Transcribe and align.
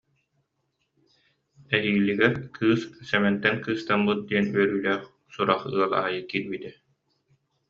Эһиилигэр 1.75 2.33
кыыс 2.55 2.81
Сэмэнтэн 3.07 3.55
кыыстаммыт 3.65 4.19
диэн 4.29 4.45
үөрүүлээх 4.55 5.01
сурах 5.33 5.61
ыал 5.79 5.93
аайы 6.01 6.21
киирбитэ 6.29 6.71